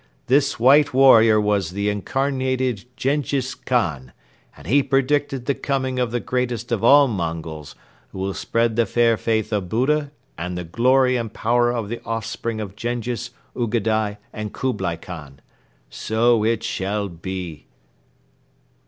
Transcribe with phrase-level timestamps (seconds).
[0.25, 4.13] This white warrior was the Incarnated Jenghiz Khan
[4.57, 7.75] and he predicted the coming of the greatest of all Mongols
[8.07, 12.01] who will spread the fair faith of Buddha and the glory and power of the
[12.03, 15.39] offspring of Jenghiz, Ugadai and Kublai Khan.
[15.91, 17.67] So it shall be!"